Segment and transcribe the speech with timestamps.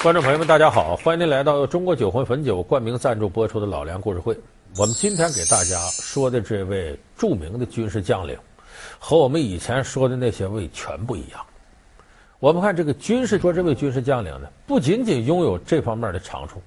[0.00, 0.94] 观众朋友们，大家好！
[0.94, 4.32] 欢迎您来到中国酒魂汾酒冠名赞助播出的《老梁故事会》。
[4.76, 8.38] 我们今天给大家说的这位著名的军事将领，
[9.00, 11.44] 和我们以前说的那些位全不一样。
[12.38, 16.62] 我们看这个军事，说这位军事将领呢，不仅仅拥有这方面的长处，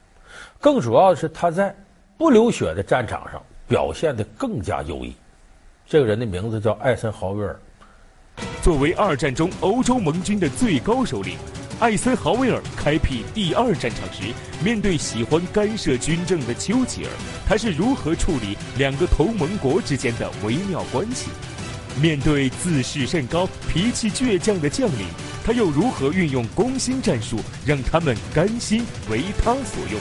[0.59, 1.73] 更主要的是他在
[2.17, 5.15] 不流血的战场上表现得更加优异。
[5.87, 7.57] 这个人的名字叫艾森豪威尔。
[8.61, 11.37] 作为二战中欧洲盟军的最高首领。
[11.81, 14.31] 艾森豪威尔开辟第二战场时，
[14.63, 17.09] 面对喜欢干涉军政的丘吉尔，
[17.47, 21.31] 他是如何处理两个同盟国之间的微妙关系？
[21.99, 25.07] 面对自视甚高、脾气倔强的将领，
[25.43, 29.99] 他又如何运用攻心战术，让他们甘心为他所用？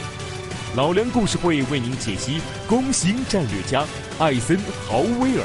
[0.76, 3.86] 老梁故事会为您解析攻心战略家
[4.18, 5.44] 艾森豪威尔。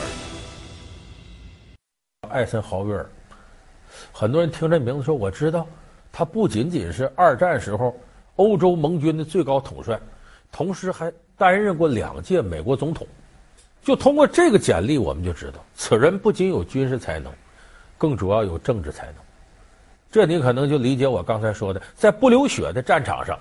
[2.29, 3.09] 艾森豪威尔，
[4.11, 5.65] 很多人听这名字说，我知道。
[6.17, 7.93] 他不仅仅是二战时候
[8.37, 9.99] 欧洲盟军的最高统帅，
[10.49, 13.05] 同时还担任过两届美国总统。
[13.83, 17.29] 就通过这个简历，我们就知道此人不仅有军事才能，
[17.97, 19.15] 更主要有政治才能。
[20.09, 23.37] 这你可能就理解我刚才说的，在不流血的战场上，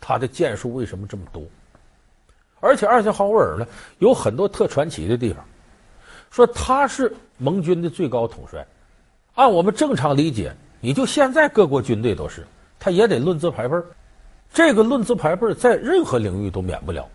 [0.00, 1.42] 他的建树为什么这么多？
[2.60, 3.66] 而且艾森豪威尔呢，
[3.98, 5.44] 有很多特传奇的地方。
[6.30, 8.66] 说他是盟军的最高统帅，
[9.34, 10.50] 按我们正常理解。
[10.80, 12.46] 你就现在各国军队都是，
[12.78, 13.84] 他也得论资排辈儿，
[14.52, 17.06] 这个论资排辈儿在任何领域都免不了，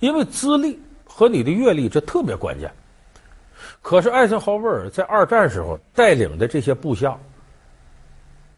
[0.00, 2.72] 因为资历和你的阅历这特别关键。
[3.80, 7.18] 可是艾森豪威尔在二战时候带领的这些部下，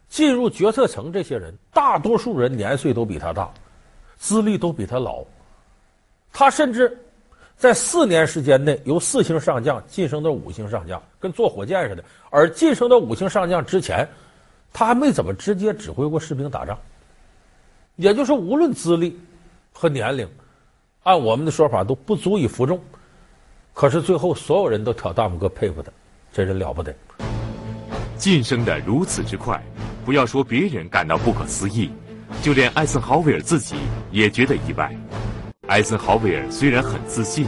[0.07, 3.51] 进入决策层，这些人大多数人年岁都比他大，
[4.17, 5.23] 资历都比他老，
[6.31, 6.97] 他甚至
[7.57, 12.03] 在四年时间内由四星上将晋升到五星上将，跟坐火箭似的。
[12.29, 14.07] 而晋升到五星上将之前，
[14.77, 16.77] 他还没怎么直接指挥过士兵打仗，
[17.95, 19.17] 也就是无论资历
[19.71, 20.27] 和年龄，
[21.03, 22.77] 按我们的说法都不足以服众。
[23.73, 25.89] 可是最后所有人都挑大拇哥佩服他，
[26.33, 26.93] 这人了不得。
[28.17, 29.63] 晋升的如此之快，
[30.03, 31.89] 不要说别人感到不可思议，
[32.41, 33.77] 就连艾森豪威尔自己
[34.11, 34.93] 也觉得意外。
[35.69, 37.47] 艾森豪威尔虽然很自信，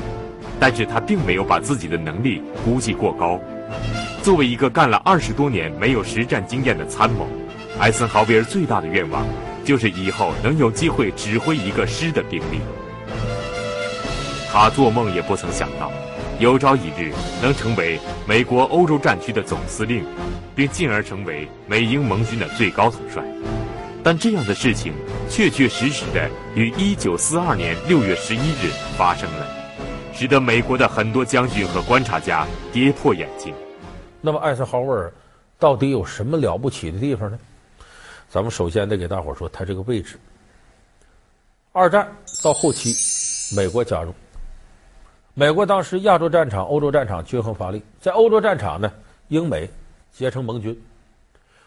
[0.62, 3.38] 但是他并没有把自己的能力估计过高。
[4.28, 7.26] 作为一个干了二十多年没有实战经验的参谋，
[7.80, 9.26] 艾森豪威尔最大的愿望
[9.64, 12.60] 就是以后能有机会指挥一个师的兵力。
[14.52, 15.90] 他做梦也不曾想到，
[16.40, 20.04] 有朝一日能成为美国欧洲战区的总司令，
[20.54, 23.24] 并进而成为美英盟军的最高统帅。
[24.04, 24.92] 但这样的事情
[25.30, 29.48] 确确实实的于一九四二年六月十一日发生了，
[30.14, 33.54] 使得美国的很多将军和观察家跌破眼镜。
[34.28, 35.10] 那么艾森豪威尔
[35.58, 37.40] 到底有什么了不起的地方呢？
[38.30, 40.20] 咱们首先得给大伙说他这个位置。
[41.72, 42.94] 二战到后期，
[43.56, 44.14] 美国加入。
[45.34, 48.92] 美国当时亚洲战场、欧洲战场均衡发力，在欧洲战场呢，
[49.30, 49.70] 英美
[50.12, 50.78] 结成盟军。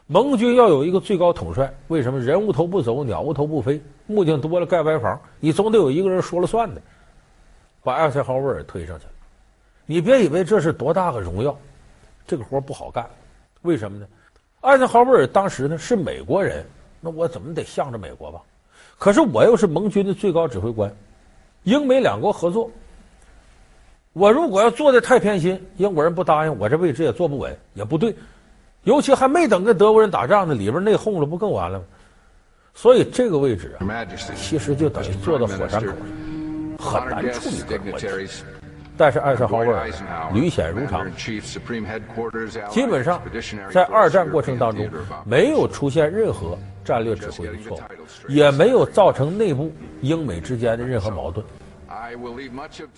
[0.06, 3.80] 盟军要有一个最高统帅，为什么人无头不走，鸟无头不飞？
[4.06, 6.82] 木匠多了盖歪房，你总得有一个人说了算的。
[7.82, 9.12] 把艾森豪威尔推上去了，
[9.86, 11.58] 你别以为这是多大个荣耀。
[12.30, 13.04] 这个活不好干，
[13.62, 14.06] 为什么呢？
[14.60, 16.64] 艾森豪威尔当时呢是美国人，
[17.00, 18.40] 那我怎么得向着美国吧？
[19.00, 20.94] 可是我又是盟军的最高指挥官，
[21.64, 22.70] 英美两国合作，
[24.12, 28.14] 我如果要做的太偏心，英国人不答应，我这位置也坐不稳，也不对。
[28.84, 31.84] 尤其还没等跟德国人打仗呢，里边内讧了，不更完了吗？
[32.74, 35.96] 所以这个位置啊，其实就等于坐到火山口上，
[36.78, 38.06] 很难处理这个问题。
[39.00, 39.88] 但是艾森豪威尔
[40.34, 41.10] 屡显如常，
[42.68, 43.18] 基本上
[43.72, 44.86] 在二战过程当中
[45.24, 47.80] 没有出现任何战略指挥的错误，
[48.28, 49.72] 也没有造成内部
[50.02, 51.42] 英美之间的任何矛盾。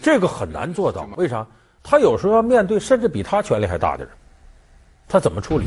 [0.00, 1.46] 这个很难做到，为啥？
[1.84, 4.12] 他有时候要面对甚至比他权力还大的人，
[5.06, 5.66] 他怎么处理？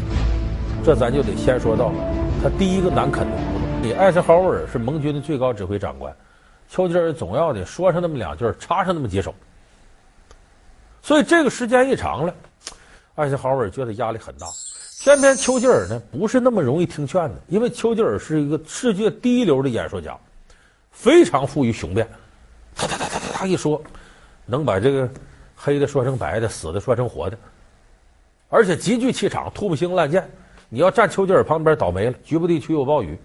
[0.84, 1.94] 这咱就得先说到
[2.44, 3.66] 他第一个难啃的骨头。
[3.82, 6.14] 你艾森豪威尔是盟军的最高指挥长官，
[6.68, 9.34] 丘吉尔总要得说上那么两句，插上那么几手。
[11.06, 12.34] 所以这个时间一长了，
[13.14, 14.48] 艾森豪威尔觉得压力很大。
[15.04, 20.18] 偏偏丘吉尔呢不是那么容易听劝的，因为丘吉尔是一个世界第一流的演说家，
[20.90, 22.10] 非常富于雄辩，
[22.76, 23.80] 他他他他他一说，
[24.48, 25.08] 能把这个
[25.56, 27.38] 黑的说成白的，死的说成活的，
[28.50, 30.28] 而且极具气场，吐不兴烂剑。
[30.70, 33.16] 你要站丘吉尔旁边，倒霉了，局部地区有暴雨。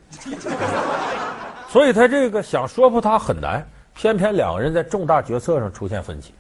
[1.71, 6.35] 所以他这个想说服他很难，偏偏两个人在重大决策上出现分歧。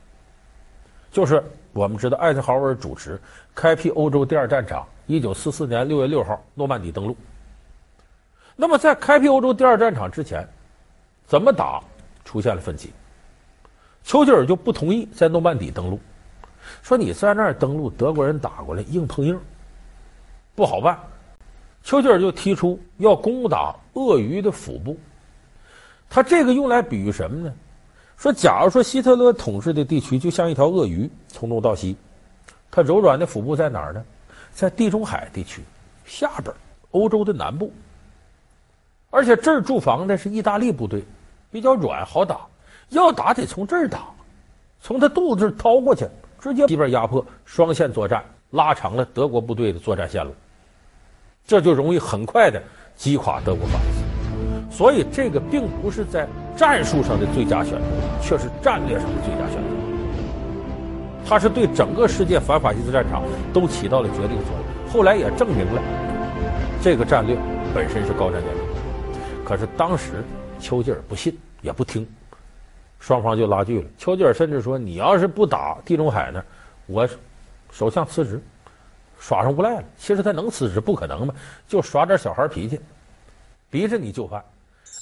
[1.10, 1.42] 就是
[1.72, 3.20] 我们知道，艾森豪威尔主持
[3.54, 7.16] 开辟欧洲第二战场，一九四四年六月六号诺曼底登陆。
[8.54, 10.46] 那么在开辟欧洲第二战场之前，
[11.26, 11.82] 怎么打
[12.24, 12.92] 出现了分歧。
[14.04, 15.98] 丘吉尔就不同意在诺曼底登陆，
[16.82, 19.38] 说你在那儿登陆，德国人打过来硬碰硬，
[20.54, 20.98] 不好办。
[21.82, 24.96] 丘吉尔就提出要攻打鳄鱼的腹部。
[26.08, 27.54] 他这个用来比喻什么呢？
[28.20, 31.96] 说假如说希特勒统治的地区就像一条鳄鱼，从东到西，
[32.70, 34.04] 它柔软的腹部在哪儿呢？
[34.52, 35.62] 在地中海地区
[36.04, 36.54] 下边，
[36.90, 37.72] 欧洲的南部。
[39.08, 41.02] 而且这儿驻防的是意大利部队，
[41.50, 42.40] 比较软好打。
[42.90, 44.10] 要打得从这儿打，
[44.82, 46.06] 从他肚子掏过去，
[46.38, 50.34] 直接西边压迫，双线作战，拉长了德国部队的作战线路，
[51.46, 52.62] 这就容易很快的
[52.96, 54.76] 击垮德国法西斯。
[54.76, 57.86] 所以这个并不是在战术上的最佳选择，
[58.20, 59.68] 却是战略上的最佳选择。
[61.26, 64.92] 它是对整个世界反法西斯战场都起到了决定作用。
[64.92, 65.80] 后来也证明了
[66.82, 67.36] 这个战略
[67.74, 69.44] 本身是高瞻远瞩。
[69.44, 70.24] 可是当时
[70.58, 72.06] 丘吉尔不信，也不听。
[72.98, 73.88] 双方就拉锯了。
[73.96, 76.44] 丘吉尔甚至说：“你要是不打地中海呢，
[76.86, 77.08] 我
[77.70, 78.42] 首相辞职，
[79.18, 81.34] 耍上无赖了。”其实他能辞职，不可能嘛，
[81.66, 82.78] 就耍点小孩脾气，
[83.70, 84.44] 逼着你就范。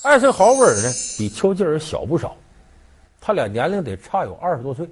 [0.02, 2.36] 艾森豪威尔呢，比丘吉尔小不少，
[3.20, 4.88] 他俩年龄得差有二十多岁，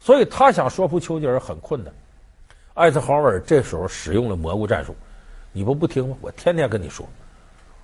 [0.00, 1.92] 所以他想说服丘吉尔很困难。
[2.74, 4.96] 艾森豪威尔这时候使用了蘑菇战术，
[5.52, 6.16] 你不不听吗？
[6.20, 7.08] 我天天跟你说，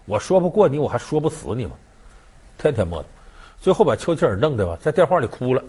[0.04, 1.72] 我说不过你，我还说不死你吗？
[2.58, 3.06] 天天磨叨。
[3.60, 5.62] 最后把丘吉尔弄的吧，在电话里哭了，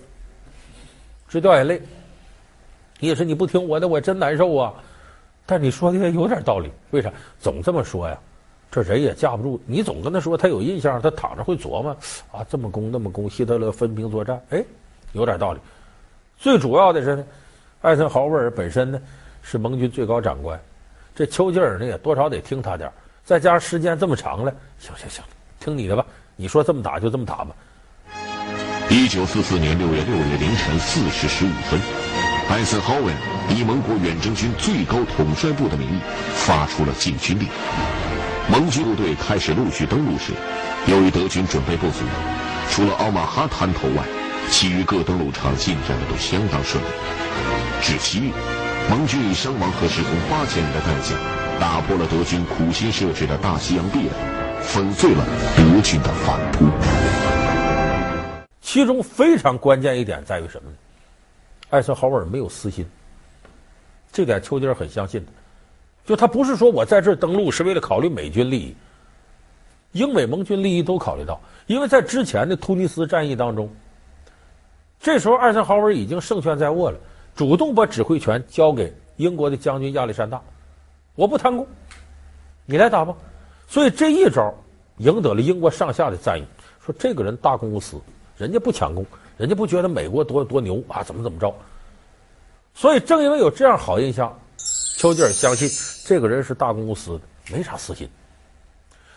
[1.27, 1.79] 直掉眼泪。
[2.99, 4.73] 你也是你不听我的，我真难受啊。
[5.45, 8.19] 但你说的也有点道理，为啥总这么说呀？
[8.73, 11.95] 这人也架不住，你总跟他说，他有印象，他躺着会琢磨
[12.31, 14.65] 啊，这么攻那么攻，希特勒分兵作战，哎，
[15.11, 15.59] 有点道理。
[16.39, 17.23] 最主要的是呢，
[17.81, 18.99] 艾森豪威尔本身呢
[19.43, 20.59] 是盟军最高长官，
[21.13, 22.91] 这丘吉尔呢也多少得听他点，
[23.23, 25.23] 再加上时间这么长了，行行行，
[25.59, 26.03] 听你的吧，
[26.35, 27.55] 你说这么打就这么打吧。
[28.89, 31.79] 一九四四年六月六日凌晨四时十五分，
[32.49, 33.17] 艾森豪威尔
[33.55, 35.99] 以盟国远征军最高统帅部的名义
[36.33, 37.47] 发出了进军令。
[38.51, 40.33] 盟军部队开始陆续登陆时，
[40.87, 42.03] 由于德军准备不足，
[42.69, 44.03] 除了奥马哈滩头外，
[44.51, 46.87] 其余各登陆场进展的都相当顺利。
[47.81, 48.31] 至七日，
[48.89, 51.15] 盟军以伤亡和失踪八千人的代价，
[51.59, 54.09] 打破了德军苦心设置的大西洋壁垒，
[54.61, 55.25] 粉碎了
[55.55, 56.65] 德军的反扑。
[58.61, 60.75] 其中非常关键一点在于什么呢？
[61.69, 62.85] 艾森豪威尔没有私心，
[64.11, 65.31] 这点丘吉尔很相信的。
[66.05, 68.75] 就他不是说我在这儿登陆是为了考虑美军利益，
[69.93, 71.39] 英美盟军利益都考虑到。
[71.67, 73.69] 因为在之前的突尼斯战役当中，
[74.99, 76.97] 这时候艾森豪威已经胜券在握了，
[77.35, 80.41] 主动把指挥权交给英国的将军亚历山大，
[81.15, 81.65] 我不贪功，
[82.65, 83.15] 你来打吧。
[83.67, 84.53] 所以这一招
[84.97, 86.43] 赢得了英国上下的赞誉，
[86.85, 87.97] 说这个人大公无私。
[88.37, 89.05] 人家不抢功，
[89.37, 91.53] 人家不觉得美国多多牛啊，怎么怎么着？
[92.73, 94.37] 所以正因为有这样好印象，
[95.03, 95.67] 丘吉尔相信
[96.07, 97.21] 这个人是大公无私的，
[97.51, 98.07] 没啥私心。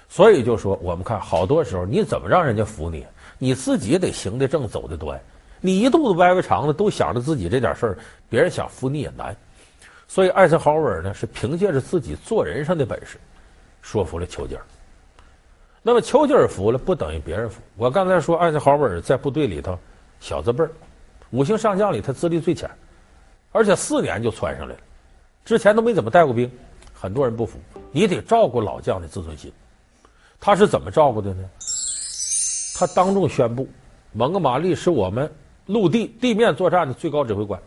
[0.09, 3.06] 所以就说我们看好多时候，你怎么让人家服你？
[3.38, 5.17] 你自己得行得正，走得端。
[5.61, 7.99] 你一肚子歪歪肠子，都想着自己这点事儿，
[8.29, 9.37] 别人想服你也难。
[10.09, 13.17] 所以艾森豪威尔呢，是凭借着自己做人上的本事，
[13.81, 14.62] 说服了丘吉尔。
[15.85, 17.61] 那么丘吉尔服了，不等于别人服。
[17.76, 19.78] 我刚才说艾森豪威尔在部队里头
[20.19, 20.71] 小字辈儿，
[21.31, 22.69] 五星上将里他资历最浅，
[23.52, 24.81] 而且四年就窜上来了，
[25.47, 26.50] 之前都没怎么带过兵，
[26.93, 27.59] 很多人不服。
[27.91, 29.50] 你得照顾老将的自尊心，
[30.38, 31.49] 他是怎么照顾的呢？
[32.75, 33.67] 他当众宣布，
[34.12, 35.33] 蒙哥马利是我们
[35.65, 37.59] 陆地地面作战的最高指挥官，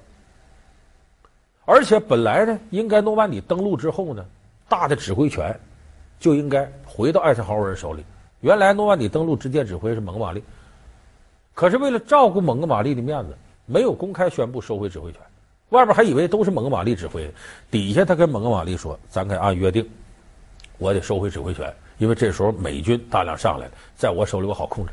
[1.66, 4.24] 而且本来呢，应该诺曼底登陆之后呢，
[4.68, 5.60] 大的指挥权。
[6.20, 8.04] 就应该回到艾森豪威尔手里。
[8.42, 10.44] 原来诺曼底登陆直接指挥是蒙哥马利，
[11.54, 15.22] 可是为了照顾蒙哥马利的面子，没有公开宣布收回指挥权。
[15.70, 17.32] 外边还以为都是蒙哥马利指挥，
[17.70, 19.88] 底下他跟蒙哥马利说：“咱可以按约定，
[20.78, 24.92] 我得收回指挥权，因为这时候美军大量上来了，在我手里我好控制。”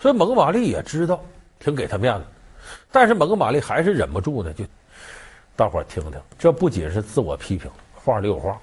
[0.00, 1.22] 所以蒙哥马利也知道，
[1.58, 2.24] 挺给他面子，
[2.90, 4.64] 但是蒙哥马利还是忍不住呢，就
[5.54, 8.58] 大伙儿听听，这不仅是自我批评，话里有话。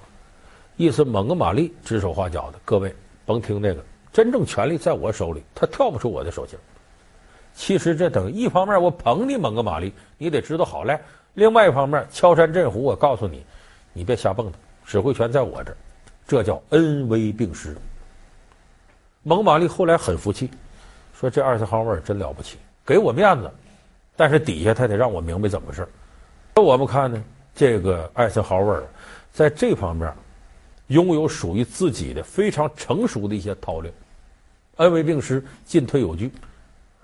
[0.76, 2.94] 意思蒙哥马利指手画脚的，各位
[3.24, 3.82] 甭听那个，
[4.12, 6.58] 真正权力在我手里，他跳不出我的手心。
[7.58, 10.96] 其实这等于一方面我捧你蒙哥马利，你得知道好赖；
[11.34, 13.44] 另外一方面敲山震虎，我告诉你，
[13.92, 14.52] 你别瞎蹦跶，
[14.86, 15.76] 指挥权在我这儿，
[16.24, 17.76] 这叫恩威并施。
[19.24, 20.48] 蒙马利后来很服气，
[21.12, 23.50] 说这艾森豪威尔真了不起，给我面子，
[24.14, 25.86] 但是底下他得让我明白怎么回事。
[26.54, 27.20] 那我们看呢，
[27.56, 28.86] 这个艾森豪威尔
[29.32, 30.12] 在这方面。
[30.88, 33.92] 拥有属于自己的非常成熟的一些韬略，
[34.76, 36.32] 恩威并施，进退有据，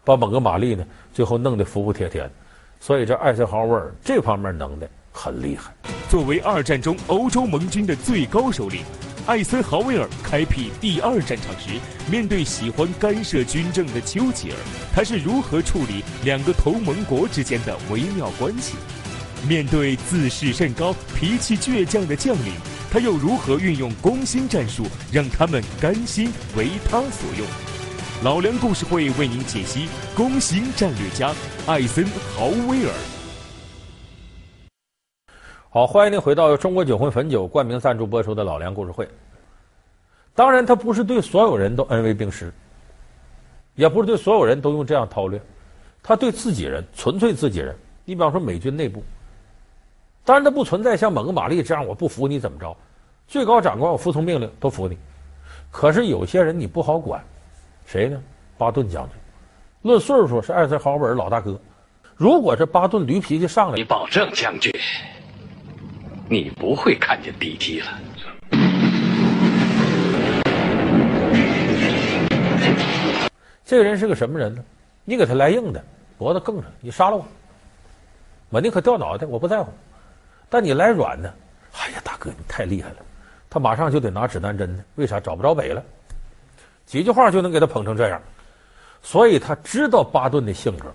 [0.04, 2.30] 把蒙哥马利呢最后弄得服服帖帖的。
[2.80, 5.72] 所以这艾森豪威尔这方面能耐很厉害。
[6.10, 8.82] 作为二战中欧洲盟军的最高首领，
[9.26, 11.70] 艾森豪威尔开辟第二战场时，
[12.10, 14.56] 面对喜欢干涉军政的丘吉尔，
[14.94, 18.76] 他是如何处理两个同盟国之间的微妙关系？
[19.48, 22.52] 面对自视甚高、脾气倔强的将领，
[22.90, 27.73] 他又如何运用攻心战术，让他们甘心为他所用？
[28.22, 31.34] 老梁故事会为您解析攻心战略家
[31.66, 32.92] 艾森豪威尔。
[35.68, 39.06] 好，欢迎您回到由中国酒魂汾酒冠名赞助播出的老梁故事会。
[40.32, 42.52] 当然，他不是对所有人都恩威并施，
[43.74, 45.38] 也不是对所有人都用这样韬略，
[46.02, 47.76] 他对自己人，纯粹自己人。
[48.04, 49.02] 你比方说美军内部。
[50.24, 52.74] 当然，他不存在像蒙哥马利这样，我不服你怎么着？
[53.26, 54.96] 最高长官我服从命令都服你。
[55.70, 57.22] 可是有些人你不好管，
[57.84, 58.20] 谁呢？
[58.56, 59.16] 巴顿将军，
[59.82, 61.60] 论岁数是艾森豪威尔老大哥。
[62.16, 64.72] 如果这巴顿驴脾气上来，你保证将军，
[66.28, 67.86] 你不会看见敌机了。
[73.64, 74.62] 这个人是个什么人呢？
[75.04, 75.84] 你给他来硬的，
[76.16, 77.26] 脖子梗上，你杀了我，
[78.50, 79.72] 我宁可掉脑袋，我不在乎。
[80.48, 81.34] 但你来软的？
[81.72, 82.96] 哎呀，大哥，你太厉害了！
[83.50, 84.84] 他马上就得拿指南针呢。
[84.94, 85.82] 为啥找不着北了？
[86.86, 88.20] 几句话就能给他捧成这样，
[89.02, 90.86] 所以他知道巴顿的性格，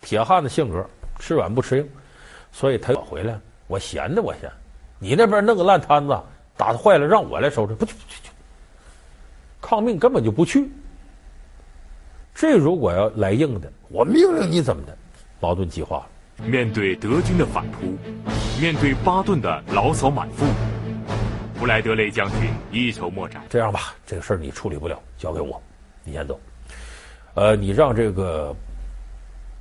[0.00, 0.84] 铁汉的性格，
[1.18, 1.88] 吃软不吃硬。
[2.52, 4.50] 所以他要回来，我闲的我闲。
[4.98, 6.18] 你那边弄个烂摊子，
[6.56, 8.30] 打他坏了，让我来收拾，不去不去去。
[9.60, 10.68] 抗命根本就不去。
[12.34, 14.96] 这如果要来硬的，我命令你怎么的？
[15.38, 16.06] 矛盾激化了。
[16.44, 17.96] 面对德军的反扑，
[18.60, 20.44] 面对巴顿的牢骚满腹，
[21.60, 23.42] 布莱德雷将军一筹莫展。
[23.50, 25.62] 这样吧，这个事儿你处理不了，交给我，
[26.02, 26.40] 你先走。
[27.34, 28.56] 呃，你让这个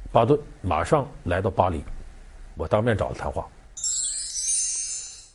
[0.10, 1.84] 巴顿马上来到巴黎，
[2.56, 3.46] 我当面找他谈话。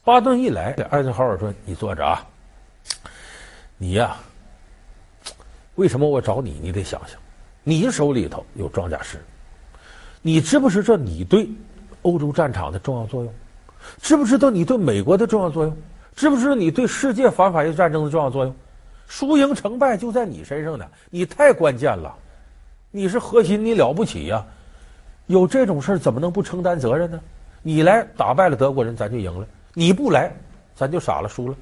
[0.05, 2.27] 巴顿一来，艾森豪尔说：“你坐着啊，
[3.77, 4.17] 你呀，
[5.75, 6.59] 为什么我找你？
[6.63, 7.21] 你得想想，
[7.63, 9.23] 你手里头有装甲师。”
[10.23, 11.47] 你知不知道你对
[12.01, 13.35] 欧洲战场的重要作用？
[14.01, 15.77] 知不知道你对美国的重要作用？
[16.15, 18.55] 知不知你对世界反法西斯战争的重要作用？
[19.07, 22.15] 输赢成败就在你身上呢，你太关键了，
[22.91, 24.45] 你是核心，你了不起呀！
[25.27, 27.21] 有这种事怎么能不承担责任呢？
[27.63, 30.33] 你来打败了德国人，咱就赢了；你不来，
[30.75, 31.55] 咱就傻了，输了。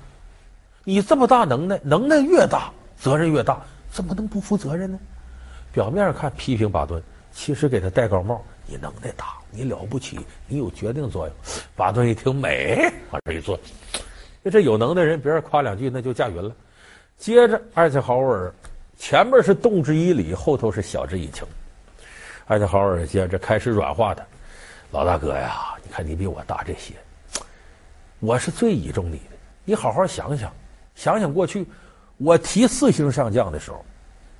[0.85, 4.99] 你这么大能耐，能耐越大，责任越大，怎么能不负责任呢？
[5.73, 8.43] 表面上看批评巴顿，其实给他戴高帽。
[8.67, 11.37] 你能耐大，你了不起，你有决定作用。
[11.75, 13.59] 巴顿一听美，往这一坐，
[14.51, 16.55] 这有能耐的人，别人夸两句那就驾云了。
[17.17, 18.53] 接着，艾森豪威尔
[18.97, 21.47] 前面是动之以理，后头是晓之以情。
[22.47, 24.25] 艾森豪威尔接着开始软化他
[24.91, 26.95] ：“老大哥呀，你看你比我大这些，
[28.19, 29.37] 我是最倚重你的。
[29.65, 30.53] 你好好想想，
[30.95, 31.67] 想想过去
[32.19, 33.85] 我提四星上将的时候，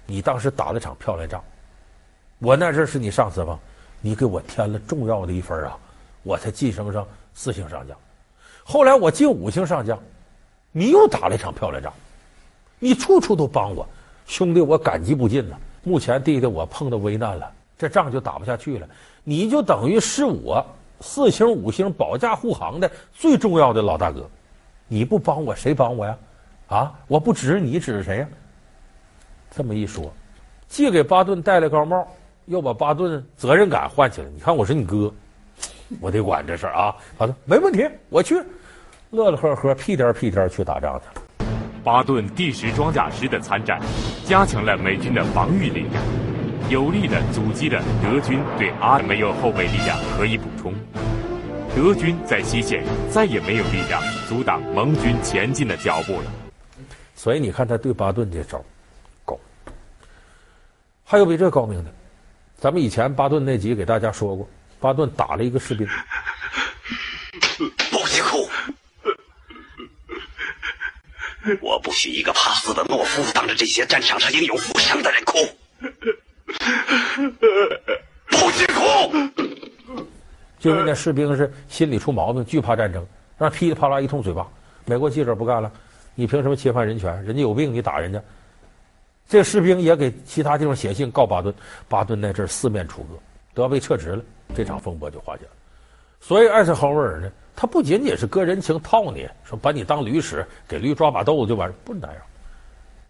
[0.07, 1.43] 你当时打了场漂亮仗，
[2.41, 3.59] 我那阵是你上司吧？”
[4.05, 5.79] 你给我添了重要的一分啊，
[6.25, 7.97] 我才晋升上四星上将。
[8.65, 9.99] 后来我进五星上将，
[10.71, 11.93] 你又打了一场漂亮仗，
[12.79, 13.87] 你处处都帮我，
[14.27, 15.57] 兄弟，我感激不尽呐。
[15.83, 18.89] 目前弟弟我碰到危难了，这仗就打不下去了。
[19.25, 20.65] 你就等于是我
[21.01, 24.29] 四星五星保驾护航的最重要的老大哥，
[24.89, 26.19] 你不帮我谁帮我呀？
[26.69, 28.29] 啊，我不指你指谁呀？
[29.51, 30.13] 这么一说，
[30.69, 32.07] 既给巴顿戴了高帽。
[32.47, 34.29] 又把巴顿责任感唤起来。
[34.35, 35.15] 你看，我是你哥，
[36.01, 36.95] 我得管这事儿啊。
[37.17, 38.37] 好的没问题，我去，
[39.11, 41.49] 乐乐呵呵，屁颠屁颠去打仗去了。
[41.85, 43.81] 巴顿第十装甲师的参战，
[44.25, 46.03] 加强了美军的防御力量，
[46.69, 50.73] 有力的阻击了德军对阿没有后备力量可以补充。
[51.75, 56.33] 德军在西线再也没有力量阻挡盟军前进的脚步了。
[57.15, 58.63] 所以你看，他对巴顿这招
[59.25, 59.39] 高，
[61.05, 61.91] 还有比这高明的。
[62.57, 64.47] 咱们以前巴顿那集给大家说过，
[64.83, 65.87] 巴顿打了一个士兵，
[67.89, 68.49] 不许哭！
[71.61, 75.39] 我不许一个怕死的懦夫当着这些战场上英勇负伤的人哭！
[78.27, 78.83] 不许哭！
[80.59, 83.07] 就因为那士兵是心里出毛病，惧怕战争，
[83.39, 84.45] 让噼里啪啦一通嘴巴。
[84.85, 85.71] 美国记者不干了，
[86.17, 87.25] 你凭什么侵犯人权？
[87.25, 88.21] 人家有病，你打人家。
[89.29, 91.55] 这士兵也给其他地方写信告巴顿，
[91.89, 93.17] 巴顿那阵四面楚歌，
[93.55, 94.23] 都要被撤职了，
[94.55, 95.51] 这场风波就化解了。
[96.21, 102.17] 所以艾森豪威尔呢，他不仅仅是个人情套你，说把你当驴使，给驴抓把豆子就完事，不那样。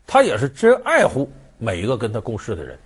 [0.07, 2.79] 他也是真爱护每一个跟他共事的人。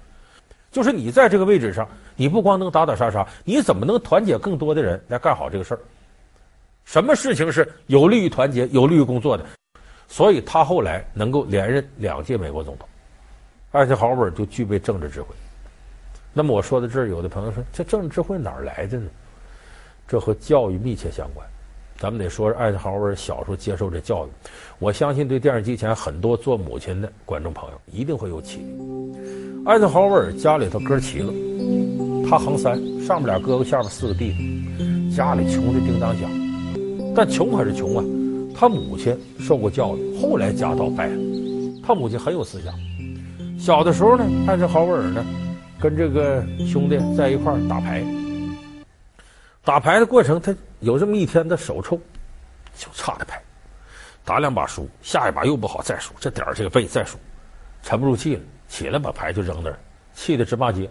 [0.71, 5.81] 就是你在这个位置上，你不光能打打杀杀，你怎么能团结更多的人来干好这个事儿？
[6.85, 9.45] 什么事情是有利于团结、有利于工作的？
[10.09, 12.89] 所以他后来能够连任两届美国总统，
[13.73, 15.29] 艾森豪威尔就具备政治智慧。
[16.37, 19.09] 那么我说到这儿，有的朋友说，这政治智慧哪儿来的呢？
[20.07, 21.47] 这和教育密切相关。
[21.97, 24.29] 咱们得说，艾森豪威尔小时候接受这教育，
[24.79, 28.65] 我相信对电视机前很多做母亲的观众朋友一定会有启迪。
[29.65, 31.33] 艾森豪威尔家里头哥七个，
[32.29, 36.29] 他横三，上面俩哥哥，下面四个弟弟，家里穷的叮当响。
[37.15, 38.05] 但穷还是穷啊，
[38.55, 41.17] 他母亲受过教育，后来家道败了。
[41.83, 42.75] 他母亲很有思想。
[43.59, 45.25] 小的时候呢，艾森豪威尔呢，
[45.81, 48.05] 跟这个兄弟在一块儿打牌。
[49.65, 51.97] 打牌的过程，他有这么一天，他手臭，
[52.77, 53.43] 就差的牌，
[54.25, 57.19] 打两把输，下一把又不好，再输，这点儿这个背再输，
[57.83, 58.43] 沉不住气了。
[58.69, 59.79] 起来把牌就扔那儿，
[60.13, 60.91] 气得直骂街。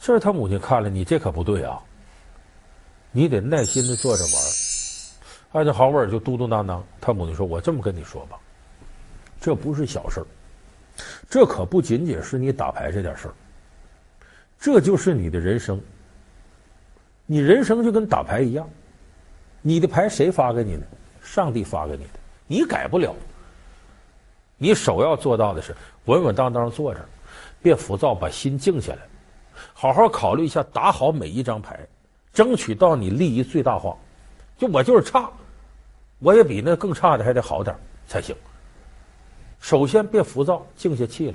[0.00, 1.78] 这是他母亲看了，你这可不对啊！
[3.12, 4.32] 你得耐心的坐着玩。
[5.52, 6.80] 艾森豪威尔就嘟嘟囔囔。
[7.00, 8.38] 他母亲说：“我这么跟你说吧，
[9.40, 10.26] 这不是小事儿，
[11.28, 13.34] 这可不仅仅是你打牌这点事儿，
[14.58, 15.80] 这就是你的人生。
[17.26, 18.68] 你人生就跟打牌一样，
[19.62, 20.82] 你的牌谁发给你的？
[21.22, 22.10] 上帝发给你的，
[22.46, 23.14] 你改不了。”
[24.58, 27.04] 你首要做到的是稳稳当当坐着，
[27.60, 29.00] 别浮躁，把心静下来，
[29.74, 31.78] 好好考虑一下，打好每一张牌，
[32.32, 33.94] 争取到你利益最大化。
[34.56, 35.28] 就我就是差，
[36.20, 38.34] 我也比那更差的还得好点才行。
[39.60, 41.34] 首先别浮躁，静下气来。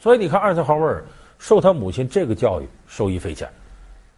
[0.00, 1.04] 所以你看，艾森豪威尔
[1.38, 3.48] 受他母亲这个教育，受益匪浅。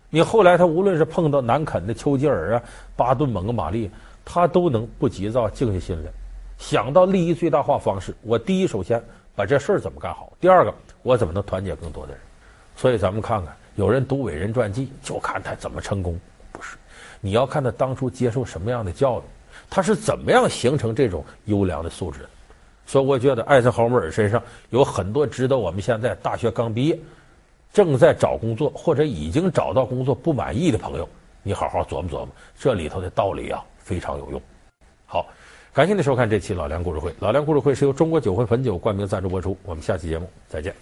[0.08, 2.62] 你后来他无论是碰到南肯的丘吉尔啊、
[2.94, 3.90] 巴顿、蒙哥马利，
[4.24, 6.10] 他都能不急躁，静下心来。
[6.58, 9.02] 想到利益最大化方式，我第一首先
[9.34, 10.32] 把这事儿怎么干好。
[10.40, 12.20] 第二个，我怎么能团结更多的人？
[12.76, 16.18] 所以咱们看看，有人读伟人传记，就看他怎么成功，
[16.52, 16.76] 不是？
[17.20, 19.22] 你要看他当初接受什么样的教育，
[19.68, 22.20] 他是怎么样形成这种优良的素质。
[22.86, 26.98] 所以我觉得艾森豪威尔身上有很多值得我们现在大学刚毕业、
[27.72, 31.08] 正在找工作或者已经找到工作不满意的朋友，
[31.42, 34.40] 你好好琢磨琢磨，这里头的道理啊，非常有用。
[35.04, 35.26] 好。
[35.74, 39.54] 感谢您收看这期《老梁故事会》，《老梁故事会》是由中国酒会汾酒冠名赞助播出。
[39.62, 40.74] 我们下期节目再见。